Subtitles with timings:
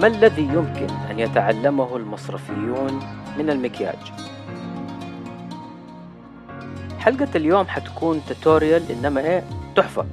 [0.00, 3.00] ما الذي يمكن أن يتعلمه المصرفيون
[3.38, 4.12] من المكياج؟
[6.98, 9.44] حلقة اليوم حتكون tutorial إنما إيه؟
[9.76, 10.06] تحفة.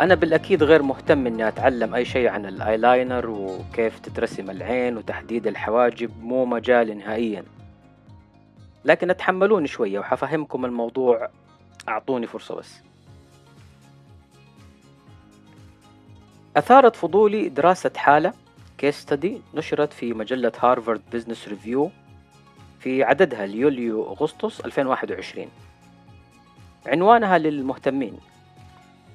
[0.00, 6.10] أنا بالأكيد غير مهتم إني أتعلم أي شيء عن الآيلاينر وكيف تترسم العين وتحديد الحواجب
[6.22, 7.44] مو مجالي نهائيا.
[8.84, 11.28] لكن اتحملوني شوية وحفهمكم الموضوع.
[11.88, 12.74] أعطوني فرصة بس.
[16.56, 18.32] أثارت فضولي دراسة حالة.
[18.78, 21.90] case study نشرت في مجلة Harvard Business Review
[22.80, 25.46] في عددها ليوليو أغسطس 2021
[26.86, 28.18] عنوانها للمهتمين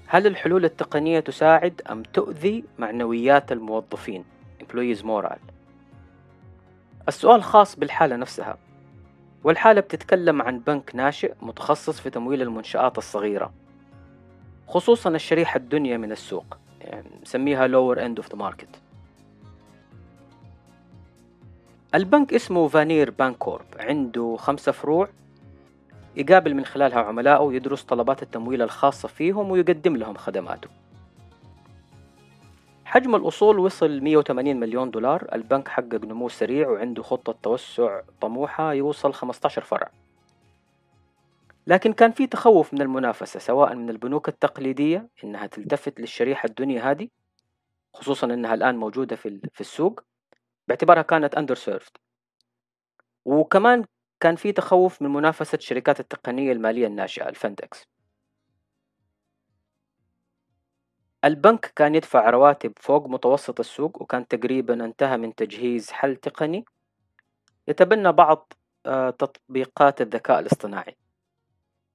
[0.07, 4.23] هل الحلول التقنية تساعد أم تؤذي معنويات الموظفين؟
[4.63, 5.51] Employees morale.
[7.07, 8.57] السؤال خاص بالحالة نفسها.
[9.43, 13.53] والحالة بتتكلم عن بنك ناشئ متخصص في تمويل المنشآت الصغيرة
[14.67, 18.82] خصوصا الشريحة الدنيا من السوق يعني نسميها lower end of the market.
[21.95, 25.09] البنك اسمه فانير بانكورب عنده خمسة فروع
[26.15, 30.69] يقابل من خلالها عملائه ويدرس طلبات التمويل الخاصة فيهم ويقدم لهم خدماته.
[32.85, 35.27] حجم الأصول وصل 180 مليون دولار.
[35.33, 39.91] البنك حقق نمو سريع وعنده خطة توسع طموحة يوصل 15 فرع.
[41.67, 47.07] لكن كان في تخوف من المنافسة سواء من البنوك التقليدية إنها تلتفت للشريحة الدنيا هذه
[47.93, 50.03] خصوصا إنها الآن موجودة في السوق
[50.67, 51.97] باعتبارها كانت أندر سيرفد
[53.25, 53.85] وكمان
[54.19, 57.87] كان في تخوف من منافسة الشركات التقنية المالية الناشئة الفندكس.
[61.25, 66.65] البنك كان يدفع رواتب فوق متوسط السوق وكان تقريبا انتهى من تجهيز حل تقني.
[67.67, 68.53] يتبنى بعض
[68.85, 70.97] آه، تطبيقات الذكاء الاصطناعي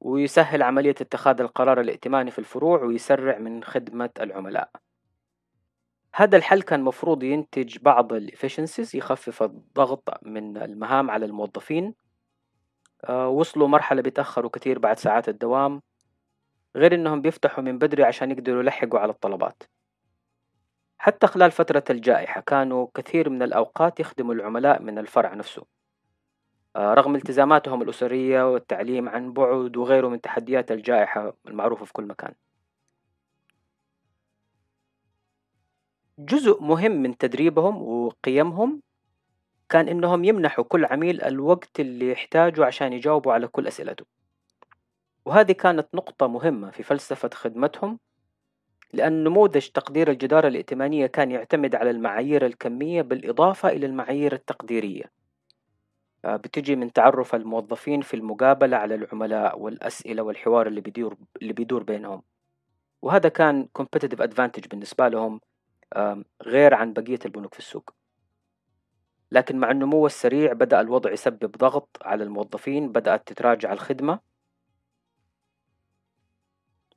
[0.01, 4.71] ويسهل عملية اتخاذ القرار الائتماني في الفروع ويسرع من خدمة العملاء.
[6.19, 11.95] هذا الحل كان مفروض ينتج بعض الإفشنسيز يخفف الضغط من المهام على الموظفين.
[13.05, 15.83] آه، وصلوا مرحلة بيتأخروا كتير بعد ساعات الدوام.
[16.77, 19.62] غير إنهم بيفتحوا من بدري عشان يقدروا يلحقوا على الطلبات.
[20.99, 25.65] حتى خلال فترة الجائحة كانوا كثير من الأوقات يخدموا العملاء من الفرع نفسه.
[26.77, 32.34] آه، رغم التزاماتهم الأسرية والتعليم عن بعد وغيره من تحديات الجائحة المعروفة في كل مكان.
[36.19, 38.83] جزء مهم من تدريبهم وقيمهم
[39.69, 44.05] كان إنهم يمنحوا كل عميل الوقت اللي يحتاجه عشان يجاوبوا على كل أسئلته.
[45.25, 47.99] وهذه كانت نقطة مهمة في فلسفة خدمتهم
[48.93, 55.05] لأن نموذج تقدير الجدارة الائتمانية كان يعتمد على المعايير الكمية بالإضافة إلى المعايير التقديرية.
[56.25, 61.83] آه، بتجي من تعرف الموظفين في المقابلة على العملاء والأسئلة والحوار اللي بيدور اللي بيدور
[61.83, 62.23] بينهم.
[63.03, 65.41] وهذا كان competitive advantage بالنسبة لهم
[66.43, 67.94] غير عن بقية البنوك في السوق.
[69.32, 74.21] لكن مع النمو السريع بدأ الوضع يسبب ضغط على الموظفين بدأت تتراجع الخدمة.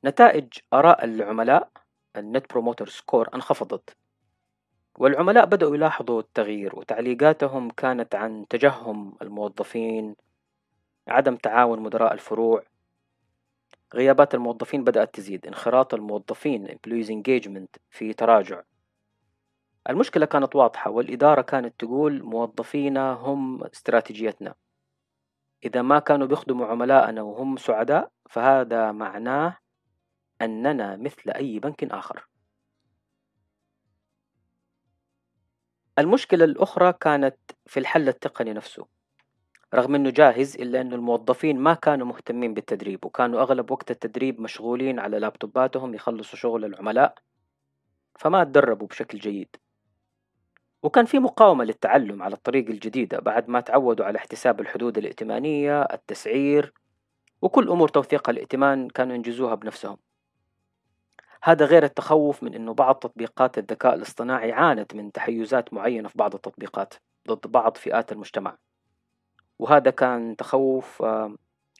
[0.04, 1.70] نتائج آراء العملاء
[2.16, 3.96] ال net promoter score انخفضت.
[4.98, 10.16] والعملاء بدأوا يلاحظوا التغيير وتعليقاتهم كانت عن تجهم الموظفين
[11.08, 12.64] عدم تعاون مدراء الفروع.
[13.94, 18.62] غيابات الموظفين بدأت تزيد انخراط الموظفين employees engagement في تراجع.
[19.90, 24.54] المشكلة كانت واضحة والإدارة كانت تقول موظفينا هم استراتيجيتنا.
[25.64, 29.56] إذا ما كانوا بيخدموا عملائنا وهم سعداء فهذا معناه
[30.42, 32.28] أننا مثل أي بنك آخر.
[35.98, 38.86] المشكلة الأخرى كانت في الحل التقني نفسه.
[39.74, 44.98] رغم أنه جاهز إلا أنه الموظفين ما كانوا مهتمين بالتدريب وكانوا أغلب وقت التدريب مشغولين
[44.98, 47.14] على لابتوباتهم يخلصوا شغل العملاء
[48.18, 49.56] فما تدربوا بشكل جيد.
[50.82, 56.72] وكان في مقاومة للتعلم على الطريقة الجديدة بعد ما تعودوا على احتساب الحدود الائتمانية التسعير
[57.42, 59.96] وكل أمور توثيق الائتمان كانوا ينجزوها بنفسهم.
[61.42, 66.34] هذا غير التخوف من أنه بعض تطبيقات الذكاء الاصطناعي عانت من تحيزات معينة في بعض
[66.34, 66.94] التطبيقات
[67.28, 68.56] ضد بعض فئات المجتمع.
[69.58, 71.36] وهذا كان تخوف آه،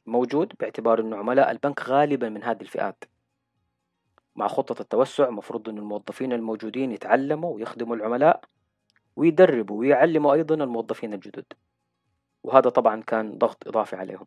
[0.07, 3.05] موجود باعتبار أن عملاء البنك غالبا من هذه الفئات.
[4.37, 8.45] مع خطة التوسع مفروض أن الموظفين الموجودين يتعلموا ويخدموا العملاء
[9.17, 11.45] ويدربوا ويعلموا أيضا الموظفين الجدد.
[12.45, 14.27] وهذا طبعا كان ضغط إضافي عليهم.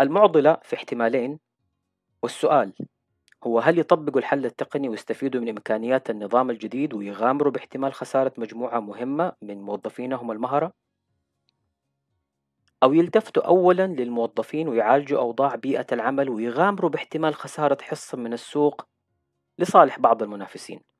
[0.00, 1.38] المعضلة في احتمالين
[2.22, 2.72] والسؤال
[3.44, 9.32] هو هل يطبقوا الحل التقني ويستفيدوا من إمكانيات النظام الجديد ويغامروا باحتمال خسارة مجموعة مهمة
[9.42, 10.72] من موظفينهم المهرة؟
[12.82, 18.86] أو يلتفتوا أولا للموظفين ويعالجوا أوضاع بيئة العمل ويغامروا باحتمال خسارة حصة من السوق
[19.58, 20.91] لصالح بعض المنافسين؟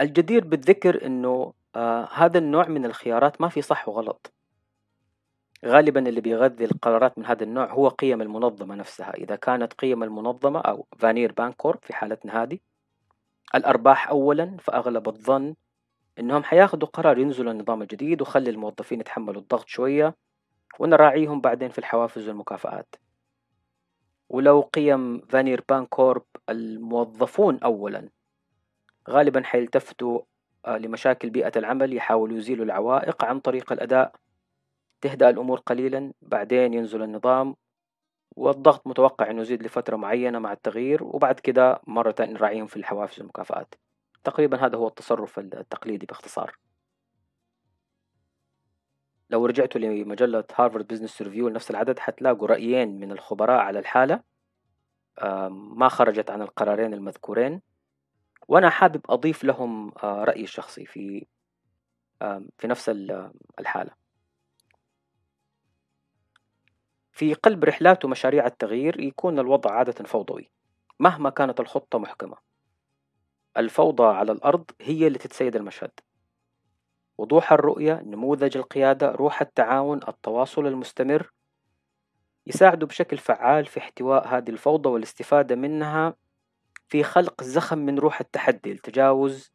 [0.00, 4.32] الجدير بالذكر إنه آه هذا النوع من الخيارات ما في صح وغلط.
[5.64, 9.14] غالبا اللي بيغذي القرارات من هذا النوع هو قيم المنظمة نفسها.
[9.14, 12.58] إذا كانت قيم المنظمة أو فانير بانكورب في حالتنا هذه
[13.54, 15.54] الأرباح أولا فأغلب الظن
[16.18, 20.14] إنهم حياخدوا قرار ينزلوا النظام الجديد وخلي الموظفين يتحملوا الضغط شوية
[20.78, 22.94] ونراعيهم بعدين في الحوافز والمكافآت.
[24.28, 28.08] ولو قيم فانير بانكورب الموظفون أولا
[29.10, 30.20] غالبا حيلتفتوا
[30.66, 34.14] آه، لمشاكل بيئة العمل يحاولوا يزيلوا العوائق عن طريق الأداء.
[35.00, 37.56] تهدأ الأمور قليلا بعدين ينزل النظام
[38.36, 43.74] والضغط متوقع أنه يزيد لفترة معينة مع التغيير وبعد كده مرة نراعيهم في الحوافز والمكافآت.
[44.24, 46.56] تقريبا هذا هو التصرف التقليدي باختصار.
[49.30, 54.20] لو رجعتوا لمجلة Harvard Business Review لنفس العدد حتلاقوا رأيين من الخبراء على الحالة.
[55.50, 57.60] ما خرجت عن القرارين المذكورين.
[58.48, 61.26] وأنا حابب أضيف لهم آه، رأيي الشخصي في
[62.58, 62.88] في نفس
[63.60, 63.90] الحالة.
[67.12, 70.50] في قلب رحلات ومشاريع التغيير يكون الوضع عادة فوضوي
[71.00, 72.36] مهما كانت الخطة محكمة.
[73.56, 75.90] الفوضى على الأرض هي اللي تتسيد المشهد.
[77.18, 81.32] وضوح الرؤية نموذج القيادة روح التعاون التواصل المستمر
[82.46, 86.14] يساعدوا بشكل فعال في احتواء هذه الفوضى والاستفادة منها
[86.94, 89.52] في خلق زخم من روح التحدي لتجاوز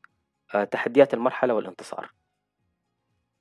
[0.53, 2.13] آه، تحديات المرحلة والانتصار.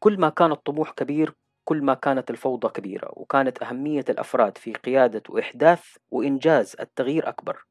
[0.01, 1.35] كل ما كان الطموح كبير
[1.65, 7.65] كل ما كانت الفوضى كبيرة وكانت أهمية الأفراد في قيادة وإحداث وإنجاز التغيير أكبر.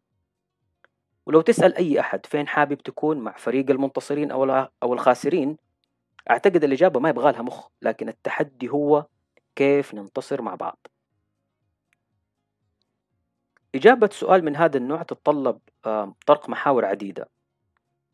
[1.25, 5.57] ولو تسأل أي أحد فين حابب تكون مع فريق المنتصرين أو الخاسرين
[6.29, 9.05] أعتقد الإجابة ما يبغى لها مخ لكن التحدي هو
[9.55, 10.87] كيف ننتصر مع بعض.
[13.75, 15.59] إجابة سؤال من هذا النوع تتطلب
[16.25, 17.29] طرق محاور عديدة.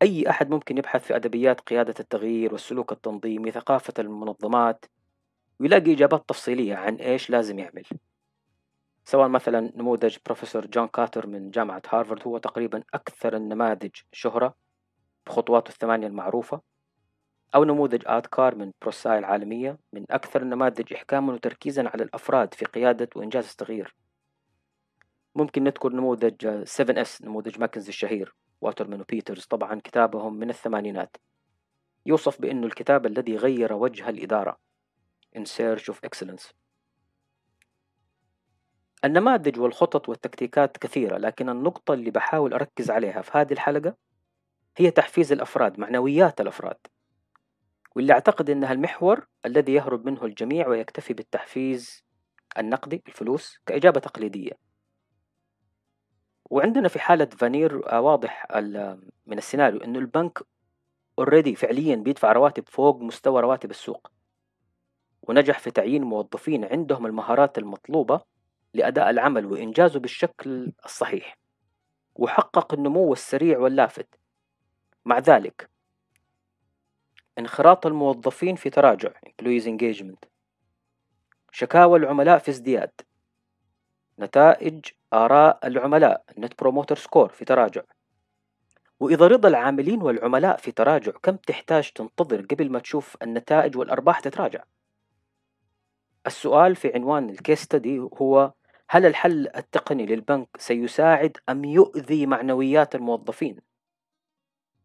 [0.02, 4.86] أي أحد ممكن يبحث في أدبيات قيادة التغيير والسلوك التنظيمي ثقافة المنظمات
[5.60, 7.84] ويلاقي إجابات تفصيلية عن إيش لازم يعمل.
[9.06, 14.56] سواء مثلا نموذج بروفيسور جون كوتر من جامعة هارفارد هو تقريبا أكثر النماذج شهرة
[15.28, 16.62] بخطواته الثمانية المعروفة
[17.56, 23.10] أو نموذج ADKAR من Prosci العالمية من أكثر النماذج إحكاما وتركيزا على الأفراد في قيادة
[23.16, 23.96] وإنجاز التغيير.
[25.36, 31.18] ممكن نذكر نموذج 7S نموذج ماكنزي الشهير واترمان وبيترز طبعا كتابهم من الثمانينات.
[32.06, 34.60] يوصف بأنه الكتاب الذي غير وجه الإدارة.
[35.38, 36.54] In search of excellence.
[39.06, 43.96] النماذج والخطط والتكتيكات كثيرة لكن النقطة اللي بحاول أركز عليها في هذه الحلقة
[44.78, 46.78] هي تحفيز الأفراد معنويات الأفراد.
[47.96, 52.04] واللي أعتقد أنها المحور الذي يهرب منه الجميع ويكتفي بالتحفيز
[52.58, 54.63] النقدي الفلوس كإجابة تقليدية.
[56.54, 58.48] وعندنا في حالة فانير آه، واضح
[59.26, 60.40] من السيناريو أنه البنك
[61.20, 64.12] اوريدي فعليا بيدفع رواتب فوق مستوى رواتب السوق.
[65.22, 68.22] ونجح في تعيين موظفين عندهم المهارات المطلوبة
[68.74, 71.38] لأداء العمل وإنجازه بالشكل الصحيح.
[72.16, 74.20] وحقق النمو السريع واللافت.
[75.06, 75.70] مع ذلك
[77.38, 80.30] انخراط الموظفين في تراجع Employees Engagement
[81.52, 82.92] شكاوى العملاء في ازدياد
[84.20, 87.82] نتائج آراء العملاء Net Promoter Score في تراجع.
[89.00, 94.64] وإذا رضا العاملين والعملاء في تراجع كم تحتاج تنتظر قبل ما تشوف النتائج والأرباح تتراجع؟
[96.28, 98.54] السؤال في عنوان الكيس ستدي هو
[98.90, 103.58] هل الحل التقني للبنك سيساعد أم يؤذي معنويات الموظفين؟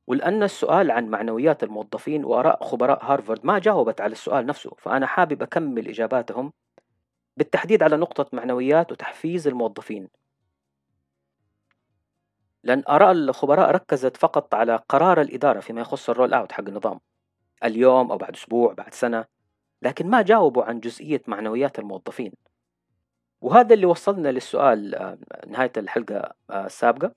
[0.06, 5.42] ولأن السؤال عن معنويات الموظفين وآراء خبراء هارفارد ما جاوبت على السؤال نفسه فأنا حابب
[5.42, 6.52] أكمل إجاباتهم
[7.37, 10.08] بالتحديد على نقطة معنويات وتحفيز الموظفين.
[12.64, 17.00] لأن آراء الخبراء ركزت فقط على قرار الإدارة فيما يخص الرول أوت حق النظام.
[17.64, 19.24] اليوم أو بعد أسبوع بعد سنة
[19.82, 22.32] لكن ما جاوبوا عن جزئية معنويات الموظفين.
[23.40, 27.12] وهذا اللي وصلنا للسؤال آه، نهاية الحلقة آه، السابقة.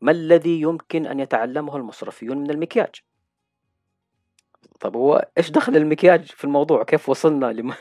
[0.00, 2.94] ما الذي يمكن أن يتعلمه المصرفيون من المكياج؟
[4.80, 7.74] طب هو إيش دخل المكياج في الموضوع؟ كيف وصلنا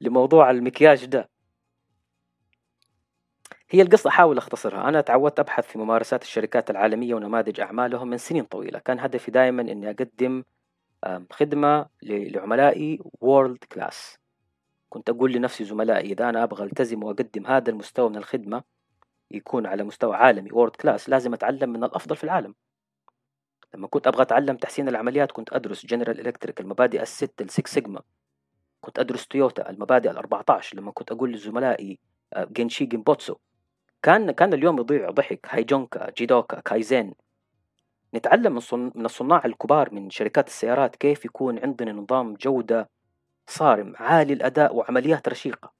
[0.00, 1.28] لموضوع المكياج ده؟
[3.70, 4.88] هي القصة أحاول أختصرها.
[4.88, 8.78] أنا تعودت أبحث في ممارسات الشركات العالمية ونماذج أعمالهم من سنين طويلة.
[8.78, 10.42] كان هدفي دائما أني أقدم
[11.30, 14.18] خدمة لعملائي world class
[14.88, 18.62] كنت أقول لنفسي زملائي إذا أنا أبغى ألتزم وأقدم هذا المستوى من الخدمة
[19.30, 22.54] يكون على مستوى عالمي world class لازم أتعلم من الأفضل في العالم.
[23.74, 28.00] لما كنت أبغى أتعلم تحسين العمليات كنت أدرس جنرال إلكتريك المبادئ الست ال Six Sigma
[28.80, 31.98] كنت أدرس تويوتا المبادئ ال14 لما كنت أقول لزملائي
[32.36, 33.36] genchi genbutsu
[34.02, 35.46] كان كان اليوم يضيع ضحك.
[35.50, 37.14] heijunka jidoka kaizen.
[38.14, 38.92] نتعلم من, صن...
[38.94, 42.90] من الصناع الكبار من شركات السيارات كيف يكون عندنا نظام جودة
[43.46, 45.72] صارم عالي الأداء وعمليات رشيقة.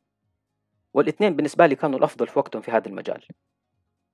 [0.94, 3.25] والإثنين بالنسبة لي كانوا الأفضل في وقتهم في هذا المجال.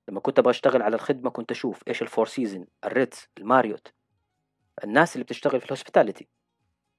[0.09, 3.93] لما كنت أبغى أشتغل على الخدمة كنت أشوف إيش ال Four Seasons الريتز الماريوت
[4.83, 6.27] الناس اللي بتشتغل في ال hospitality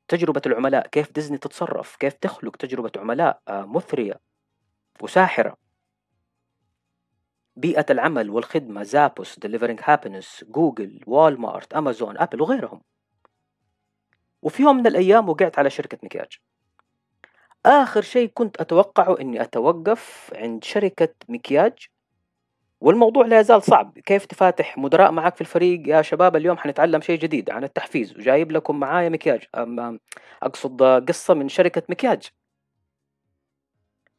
[0.09, 4.21] تجربة العملاء كيف ديزني تتصرف كيف تخلق تجربة عملاء آه، مثرية
[5.03, 5.57] وساحرة.
[7.57, 12.81] بيئة العمل والخدمة زابوس Delivering Happiness جوجل وولمارت أمازون أبل وغيرهم.
[14.43, 16.39] وفي يوم من الأيام وقعت على شركة مكياج.
[17.67, 21.87] آخر شيء كنت أتوقعه إني أتوقف عند شركة مكياج
[22.81, 23.99] والموضوع لا يزال صعب.
[23.99, 28.53] كيف تفاتح مدراء معك في الفريق؟ يا شباب اليوم حنتعلم شيء جديد عن التحفيز وجايب
[28.53, 29.45] لكم معايا مكياج.
[30.43, 32.31] أقصد قصة من شركة مكياج.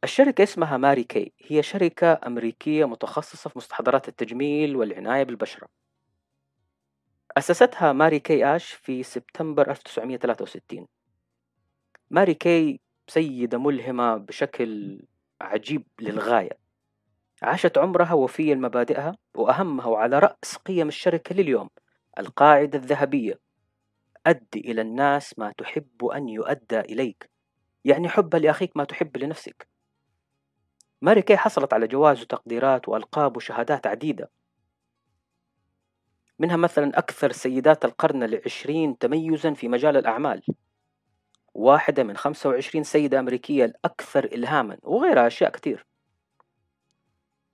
[0.04, 1.32] الشركة اسمها ماري كي.
[1.46, 5.68] هي شركة أمريكية متخصصة في مستحضرات التجميل والعناية بالبشرة.
[7.38, 10.86] أسستها ماري كي آش في سبتمبر 1963
[12.10, 15.00] ماري كي سيدة ملهمة بشكل
[15.40, 16.58] عجيب للغاية.
[17.42, 21.68] عاشت عمرها وفيا لمبادئها وأهمها وعلى رأس قيم الشركة لليوم
[22.18, 23.40] القاعدة الذهبية.
[24.26, 27.30] أدي إلى الناس ما تحب أن يؤدى إليك.
[27.84, 29.67] يعني حب لأخيك ما تحب لنفسك.
[31.02, 34.30] ماري كي حصلت على جوائز وتقديرات وألقاب وشهادات عديدة.
[36.38, 40.42] منها مثلا أكثر سيدات القرن العشرين تميزا في مجال الأعمال.
[41.54, 45.86] واحدة من 25 سيدة أمريكية الأكثر إلهاما وغيرها أشياء كتير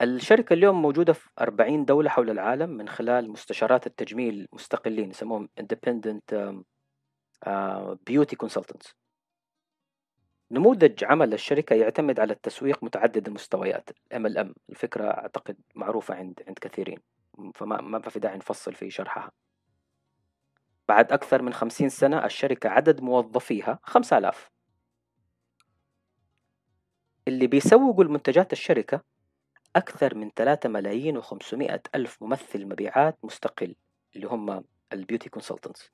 [0.01, 6.35] الشركة اليوم موجودة في 40 دولة حول العالم من خلال مستشارات التجميل مستقلين يسموهم Independent
[8.09, 9.04] Beauty Consultants.
[10.51, 13.89] نموذج عمل الشركة يعتمد على التسويق متعدد المستويات.
[14.13, 16.99] MLM الفكرة أعتقد معروفة عند عند كثيرين
[17.55, 19.31] فما ما في داعي نفصل في شرحها.
[20.87, 24.49] بعد أكثر من خمسين سنة الشركة عدد موظفيها خمسة آلاف.
[27.27, 29.01] اللي بيسوقوا المنتجات الشركة
[29.75, 33.75] أكثر من ثلاثة ملايين وخمسمائة ألف ممثل مبيعات مستقل
[34.15, 35.91] اللي هم ال beauty consultants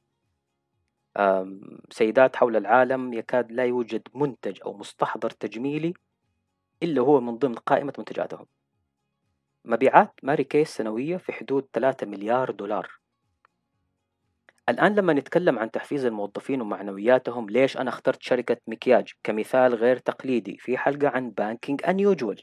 [1.89, 5.93] سيدات حول العالم يكاد لا يوجد منتج أو مستحضر تجميلي
[6.83, 8.45] إلا هو من ضمن قائمة منتجاتهم.
[9.65, 13.01] مبيعات Mary Kay السنوية في حدود 3 مليار دولار.
[14.69, 20.57] الآن لما نتكلم عن تحفيز الموظفين ومعنوياتهم ليش أنا اخترت شركة مكياج كمثال غير تقليدي
[20.57, 22.41] في حلقة عن banking unusual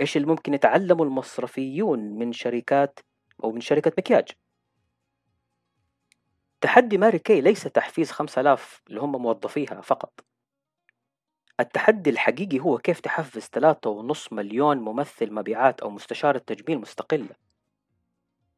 [0.00, 3.00] إيش اللي ممكن يتعلمه المصرفيون من شركات
[3.44, 4.28] أو من شركة مكياج؟
[6.64, 10.24] تحدي ماري كي ليس تحفيز 5000 اللي هم موظفيها فقط.
[11.60, 17.36] التحدي الحقيقي هو كيف تحفز 3.5 مليون ممثل مبيعات أو مستشارة تجميل مستقلة.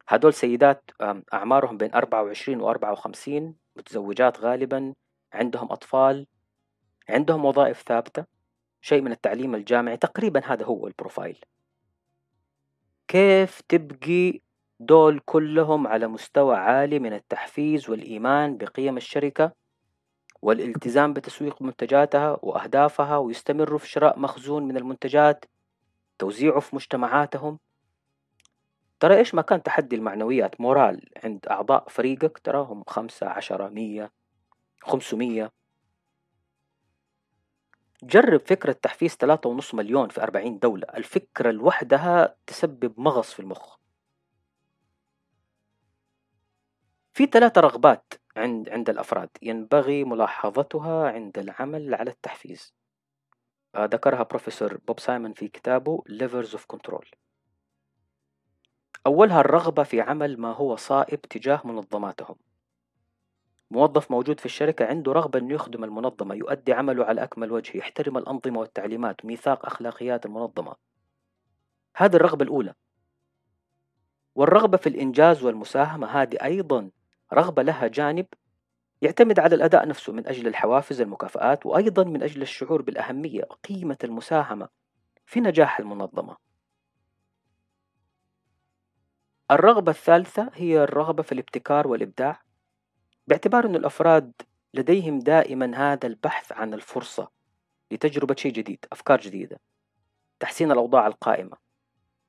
[0.09, 0.91] هدول سيدات
[1.35, 4.95] أعمارهم بين 24 و 54 متزوجات غالبا
[5.33, 6.27] عندهم أطفال
[7.09, 8.25] عندهم وظائف ثابتة
[8.81, 9.97] شيء من التعليم الجامعي.
[9.97, 11.41] تقريبا هذا هو البروفايل.
[13.09, 14.46] كيف تبقي
[14.81, 19.53] دول كلهم على مستوى عالي من التحفيز والإيمان بقيم الشركة
[20.43, 25.45] والالتزام بتسويق منتجاتها وأهدافها ويستمروا في شراء مخزون من المنتجات
[26.19, 27.59] توزيعه في مجتمعاتهم.
[29.01, 34.13] ترى إيش ما كان تحدي المعنويات؟ morale عند أعضاء فريقك تراهم خمسة عشرة مية
[34.83, 35.53] خمسمية.
[38.03, 40.87] جرب فكرة تحفيز ثلاثة ونص مليون في أربعين دولة.
[40.97, 43.77] الفكرة لوحدها تسبب مغص في المخ.
[47.17, 52.75] في ثلاثة رغبات عند عند الأفراد ينبغي ملاحظتها عند العمل على التحفيز.
[53.75, 57.05] آه، ذكرها بروفيسور بوب سايمون في كتابه Levers of Control.
[59.07, 62.37] أولها الرغبة في عمل ما هو صائب تجاه منظماتهم.
[63.71, 68.19] موظف موجود في الشركة عنده رغبة أنه يخدم المنظمة يؤدي عمله على أكمل وجه يحترم
[68.19, 70.77] الأنظمة والتعليمات وميثاق أخلاقيات المنظمة.
[71.97, 72.75] هذه الرغبة الأولى.
[74.35, 76.91] والرغبة في الإنجاز والمساهمة هذه أيضا
[77.33, 78.27] رغبة لها جانب
[79.03, 84.69] يعتمد على الأداء نفسه من أجل الحوافز المكافآت وأيضا من أجل الشعور بالأهمية قيمة المساهمة
[85.27, 86.37] في نجاح المنظمة.
[89.51, 92.43] الرغبة الثالثة هي الرغبة في الابتكار والإبداع
[93.27, 94.33] باعتبار أن الأفراد
[94.75, 97.31] لديهم دائما هذا البحث عن الفرصة
[97.91, 99.61] لتجربة شيء جديد أفكار جديدة
[100.41, 101.57] تحسين الأوضاع القائمة.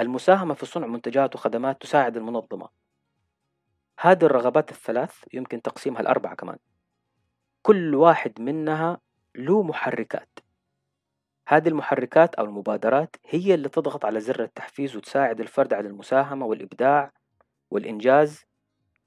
[0.01, 2.69] المساهمة في صنع منتجات وخدمات تساعد المنظمة.
[3.99, 6.57] هذه الرغبات الثلاث يمكن تقسيمها الأربعة كمان.
[7.61, 8.99] كل واحد منها
[9.35, 10.39] له محركات.
[11.47, 17.11] هذه المحركات أو المبادرات هي اللي تضغط على زر التحفيز وتساعد الفرد على المساهمة والإبداع
[17.71, 18.45] والإنجاز.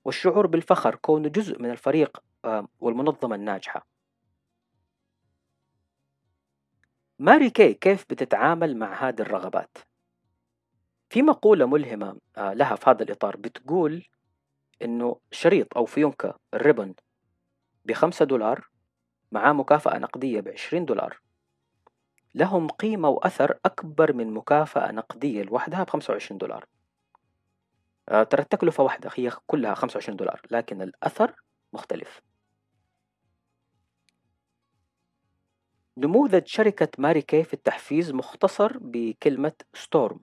[0.04, 2.22] والشعور بالفخر كونه جزء من الفريق
[2.80, 3.86] والمنظمة الناجحة.
[7.18, 9.78] ماري كي كيف بتتعامل مع هذه الرغبات؟
[11.10, 14.06] في مقولة ملهمة آه، لها في هذا الإطار بتقول
[14.82, 16.94] إنه شريط أو فيونكة الريبن
[17.84, 18.68] بخمسة دولار
[19.32, 21.20] مع مكافأة نقدية بعشرين دولار.
[22.34, 26.64] لهم قيمة وأثر أكبر من مكافأة نقدية لوحدها بخمسة وعشرين دولار.
[28.08, 31.34] آه، ترى التكلفة واحدة هي كلها خمسة وعشرين دولار لكن الأثر
[31.72, 32.20] مختلف.
[35.98, 40.20] نموذج شركة Mary Kay في التحفيز مختصر بكلمة STORM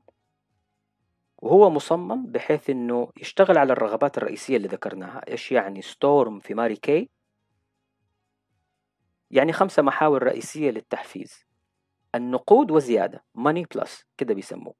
[1.38, 5.22] وهو مصمم بحيث إنه يشتغل على الرغبات الرئيسية اللي ذكرناها.
[5.27, 7.10] إيش يعني STORM في Mary Kay
[9.32, 11.46] يعني خمسة محاور رئيسية للتحفيز.
[12.15, 14.74] النقود وزيادة money plus كده بيسموه.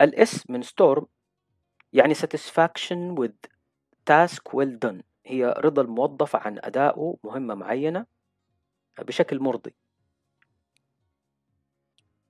[0.00, 1.06] ال S من STORM
[1.92, 3.50] يعني satisfaction with
[4.10, 5.02] task well done.
[5.26, 8.06] هي رضا الموظف عن أدائه مهمة معينة
[8.98, 9.74] بشكل مرضي.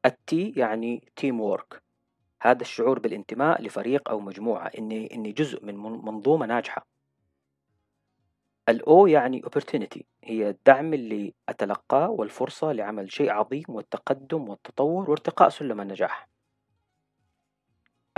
[0.06, 1.81] ال T يعني teamwork
[2.44, 6.86] هذا الشعور بالانتماء لفريق أو مجموعة إني إني جزء من منظومة ناجحة.
[8.68, 15.48] ال O يعني opportunity هي الدعم اللي أتلقاه والفرصة لعمل شيء عظيم والتقدم والتطور وارتقاء
[15.48, 16.28] سلم النجاح.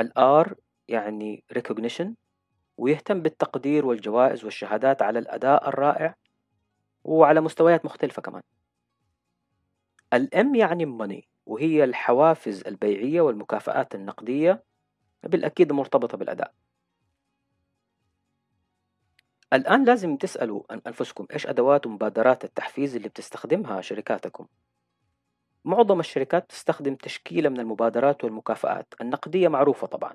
[0.01, 0.55] الآر
[0.89, 2.07] يعني recognition
[2.77, 6.15] ويهتم بالتقدير والجوائز والشهادات على الأداء الرائع
[7.05, 8.43] وعلى مستويات مختلفة كمان.
[10.13, 14.65] الام يعني money وهي الحوافز البيعية والمكافآت النقدية
[15.23, 16.55] بالأكيد مرتبطة بالأداء.
[19.53, 24.47] الآن لازم تسألوا عن أنفسكم إيش أدوات ومبادرات التحفيز اللي بتستخدمها شركاتكم؟
[25.65, 30.15] معظم الشركات تستخدم تشكيلة من المبادرات والمكافآت النقدية معروفة طبعا.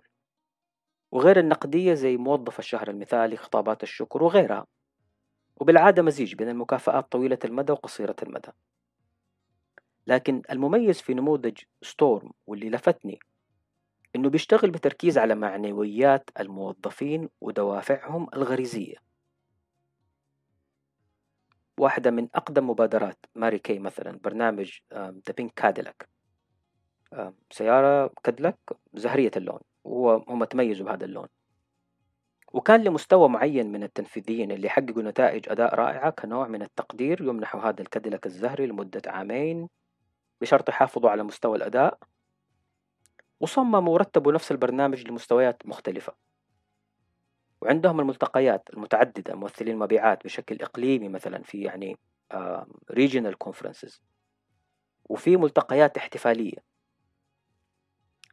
[1.12, 4.66] وغير النقدية زي موظف الشهر المثالي خطابات الشكر وغيرها.
[5.56, 8.52] وبالعادة مزيج بين المكافآت طويلة المدى وقصيرة المدى.
[10.10, 13.20] لكن المميز في نموذج ستورم واللي لفتني
[14.16, 18.96] إنه بيشتغل بتركيز على معنويات الموظفين ودوافعهم الغريزية.
[21.80, 26.10] واحدة من أقدم مبادرات Mary Kay مثلا برنامج the pink Cadillac
[27.52, 28.60] سيارة كاديلاك
[28.94, 31.28] زهرية اللون وهم تميزوا بهذا اللون.
[32.54, 37.82] وكان لمستوى معين من التنفيذيين اللي حققوا نتائج أداء رائعة كنوع من التقدير يمنحوا هذا
[37.82, 39.79] الكاديلاك الزهري لمدة عامين.
[40.42, 42.00] بشرط يحافظوا على مستوى الأداء
[43.40, 46.14] وصمموا ورتبوا نفس البرنامج لمستويات مختلفة.
[47.62, 51.98] وعندهم الملتقيات المتعددة ممثلين مبيعات بشكل إقليمي مثلا في يعني
[52.92, 54.00] regional conferences.
[55.06, 56.58] وفي ملتقيات احتفالية.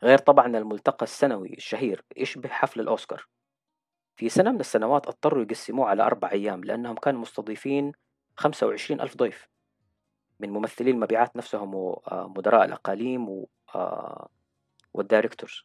[0.02, 3.26] غير طبعا الملتقى السنوي الشهير يشبه حفل الأوسكار.
[4.16, 7.92] في سنة من السنوات اضطروا يقسموه على أربع أيام لأنهم كانوا مستضيفين
[8.36, 9.48] خمسة وعشرين ألف ضيف.
[10.40, 13.44] من ممثلي المبيعات نفسهم ومدراء الأقاليم
[14.94, 15.64] والدايركتورز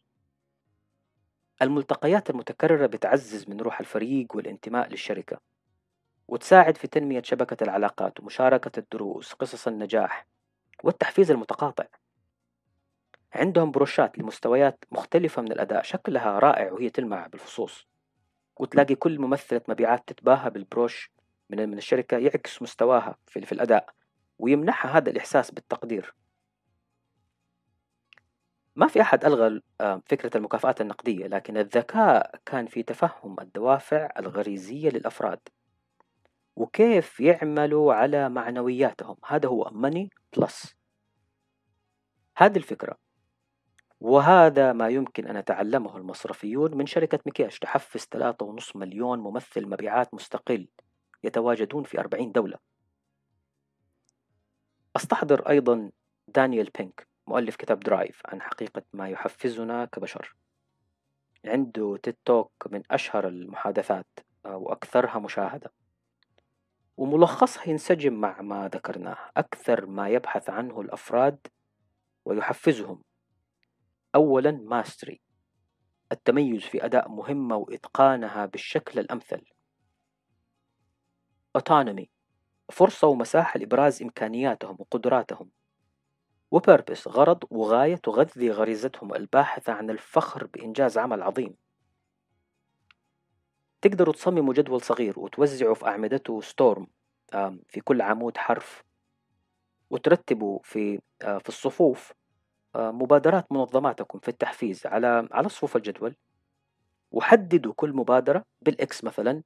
[1.62, 5.40] الملتقيات المتكررة بتعزز من روح الفريق والانتماء للشركة
[6.28, 10.26] وتساعد في تنمية شبكة العلاقات ومشاركة الدروس قصص النجاح
[10.84, 11.84] والتحفيز المتقاطع.
[13.32, 17.86] عندهم بروشات لمستويات مختلفة من الأداء شكلها رائع وهي تلمع بالفصوص.
[18.56, 21.10] وتلاقي كل ممثلة مبيعات تتباهى بالبروش
[21.50, 23.94] من من الشركة يعكس مستواها في الأداء.
[24.38, 26.14] ويمنحها هذا الإحساس بالتقدير.
[28.76, 34.90] ما في أحد ألغى آه، فكرة المكافآت النقدية لكن الذكاء كان في تفهم الدوافع الغريزية
[34.90, 35.38] للأفراد
[36.56, 39.16] وكيف يعملوا على معنوياتهم.
[39.26, 40.74] هذا هو money plus.
[42.36, 42.96] هذه الفكرة.
[44.00, 50.68] وهذا ما يمكن أن يتعلمه المصرفيون من شركة مكياج تحفز 3.5 مليون ممثل مبيعات مستقل
[51.24, 52.71] يتواجدون في 40 دولة.
[54.96, 55.90] أستحضر أيضا
[56.28, 60.36] دانيال بينك مؤلف كتاب Drive عن حقيقة ما يحفزنا كبشر.
[61.44, 64.06] عنده TED Talk من أشهر المحادثات
[64.44, 65.72] وأكثرها مشاهدة.
[66.96, 71.46] وملخصها ينسجم مع ما ذكرناه أكثر ما يبحث عنه الأفراد
[72.24, 73.02] ويحفزهم.
[74.14, 75.20] أولا mastery
[76.12, 79.44] التميز في أداء مهمة وإتقانها بالشكل الأمثل.
[81.58, 82.06] Autonomy
[82.72, 85.50] فرصة ومساحة لإبراز إمكانياتهم وقدراتهم.
[86.50, 91.54] وبيربس غرض وغاية تغذي غريزتهم الباحثة عن الفخر بإنجاز عمل عظيم.
[93.82, 96.86] تقدروا تصمموا جدول صغير وتوزعوا في أعمدته ستورم
[97.68, 98.82] في كل عمود حرف
[99.90, 102.12] وترتبوا في في الصفوف
[102.76, 106.16] مبادرات منظماتكم في التحفيز على على صفوف الجدول.
[107.10, 109.42] وحددوا كل مبادرة بال X مثلا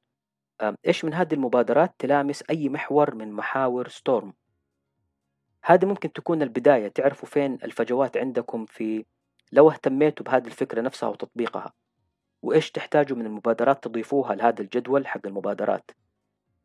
[0.87, 4.33] إيش من هذه المبادرات تلامس أي محور من محاور STORM
[5.65, 9.05] هذه ممكن تكون البداية تعرفوا فين الفجوات عندكم في
[9.53, 11.73] لو اهتميتوا بهذه الفكرة نفسها وتطبيقها
[12.43, 15.91] وإيش تحتاجوا من المبادرات تضيفوها لهذا الجدول حق المبادرات.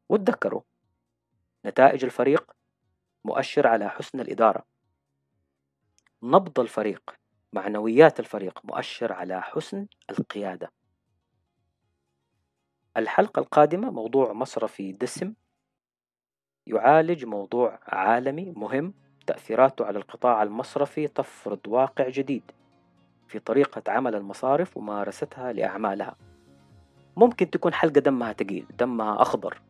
[0.10, 0.62] وتذكروا
[1.66, 2.52] نتائج الفريق
[3.26, 4.66] مؤشر على حسن الإدارة.
[6.24, 7.16] نبض الفريق
[7.54, 10.72] معنويات الفريق مؤشر على حسن القيادة.
[12.98, 15.34] الحلقة القادمة موضوع مصرفي دسم
[16.68, 18.94] يعالج موضوع عالمي مهم
[19.28, 22.52] تأثيراته على القطاع المصرفي تفرض واقع جديد
[23.28, 26.16] في طريقة عمل المصارف وممارستها لأعمالها.
[27.18, 29.62] ممكن تكون حلقة دمها تقيل دمها أخضر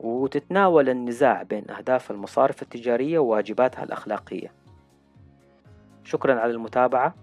[0.00, 4.52] وتتناول النزاع بين أهداف المصارف التجارية وواجباتها الأخلاقية.
[6.04, 7.14] شكرا على المتابعة.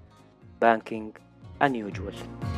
[0.61, 1.17] بانكينج
[1.61, 2.52] unusual